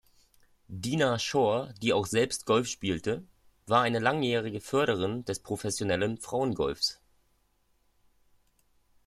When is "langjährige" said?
3.99-4.59